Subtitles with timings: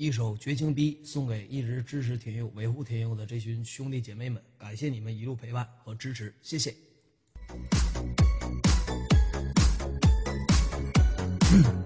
[0.00, 6.74] 一首绝情逼送给一直支持天佑、维护天佑的这群兄弟姐妹们，感谢你们一路陪伴和支持，谢谢。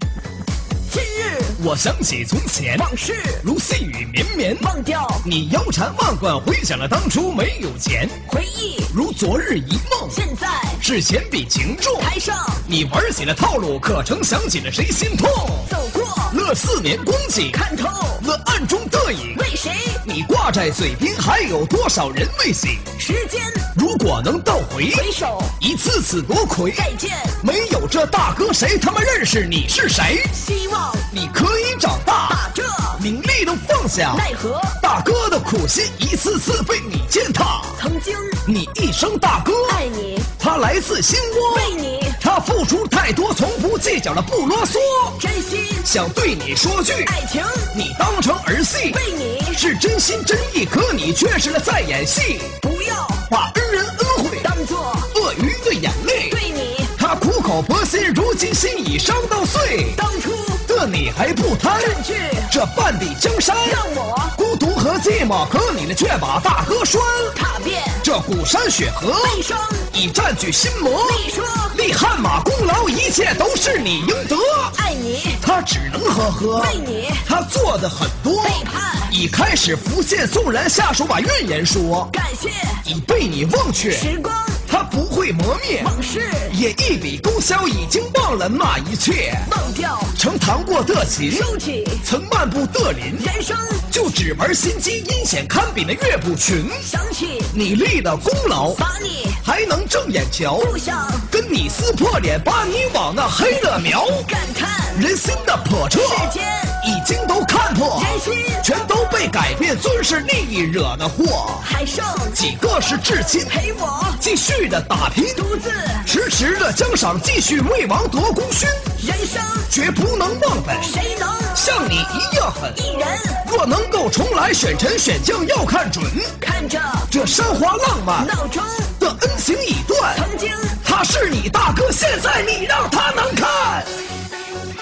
[1.65, 4.55] 我想起从前，往事如细雨绵绵。
[4.61, 10.11] 忘掉，你腰缠万贯，回想了当初没有钱，回忆如昨日一梦。
[10.11, 10.47] 现在
[10.83, 12.37] 是钱比情重，台上
[12.69, 15.27] 你玩起了套路，可曾想起了谁心痛？
[15.71, 17.89] 走过，乐四年光景，看透
[18.25, 19.37] 乐暗中的影。
[19.37, 19.71] 为谁？
[20.05, 22.79] 你挂在嘴边，还有多少人未醒？
[22.99, 23.41] 时间
[23.77, 26.73] 如果能倒回，回首，一次次夺魁。
[26.73, 27.11] 再见，
[27.43, 30.23] 没有这大哥，谁他妈认识你是谁？
[30.33, 32.63] 希望你可以长大，把这
[33.03, 34.15] 名利都放下。
[34.17, 37.63] 奈何大哥的苦心一次次被你践踏。
[37.81, 38.17] 曾经
[38.47, 42.04] 你一声大哥，爱你，他来自心窝，为你
[42.35, 44.77] 他付出太多，从不计较了，不啰嗦。
[45.21, 45.65] 真心。
[45.85, 47.45] 想对你说句，爱情，
[47.77, 49.55] 你当成儿戏，为你。
[49.55, 53.07] 是真心真意，可你却是了在演戏，不要。
[53.31, 56.29] 把恩人恩惠当做鳄鱼的眼泪。
[56.31, 56.85] 对你。
[56.99, 60.33] 他苦口婆心，如今心已伤到碎，当初。
[60.67, 61.81] 的你还不贪？
[61.81, 62.15] 占据。
[62.51, 64.21] 这半壁江山，让我。
[64.37, 67.01] 孤独和寂寞，可你呢却把大哥拴。
[67.37, 67.81] 踏遍。
[68.03, 69.57] 这古山雪河悲伤，
[69.93, 71.07] 已占据心魔。
[71.13, 71.45] 你说
[71.85, 74.35] 立汗马功劳，一切都是你应得。
[74.79, 80.27] 爱你，他只能呵呵，为你他做的很多，背叛已开始浮现。
[80.27, 82.49] 纵然下手把怨言说，感谢
[82.91, 83.91] 已被你忘却。
[83.91, 84.54] 时光他
[84.95, 86.21] 不会磨灭，往事。
[86.53, 89.37] 也一笔勾销，已经忘了那一切。
[89.51, 91.85] 忘掉，曾弹过的琴，收起。
[92.05, 93.59] 曾漫步的林，人生，
[93.91, 96.71] 就只玩心机，阴险堪比那岳不群。
[96.81, 97.43] 想起。
[97.53, 99.27] 你立的功劳，把你。
[99.43, 101.05] 还能正眼瞧，不想。
[101.29, 104.07] 跟你撕破脸，把你往那黑了描。
[104.29, 106.47] 感叹人心的叵测，世间
[106.87, 108.33] 已经都看破，人心。
[108.63, 111.61] 全都被改变，尊是利益惹的祸。
[111.63, 114.05] 还剩几个是至亲，陪我。
[114.21, 115.71] 继续的打拼，独自。
[116.07, 118.69] 迟迟的奖赏，继续为王夺功勋，
[119.07, 120.83] 人生，绝不能忘本。
[120.83, 121.29] 谁能？
[121.55, 123.07] 像你一样狠，一人。
[123.47, 126.05] 若能够重来，选臣选将要看准。
[126.41, 126.81] 看着。
[127.11, 128.63] 这山花浪漫闹钟，
[128.99, 129.55] 的恩情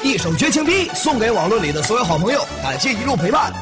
[0.04, 3.52] 一首绝情逼送给网络里的所有好朋友，感谢一路陪伴，